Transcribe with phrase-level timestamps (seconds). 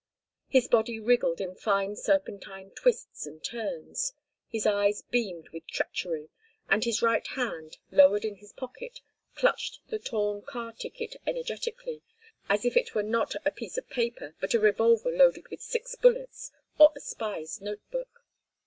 [0.47, 4.13] His body wriggled in fine serpentine twists and turns,
[4.47, 6.31] his eyes beamed with treachery,
[6.67, 9.01] and his right hand, lowered in his pocket,
[9.35, 12.01] clutched the torn car ticket energetically,
[12.49, 15.93] as if it were not a piece of paper, but a revolver loaded with six
[15.93, 18.25] bullets, or a spy's notebook.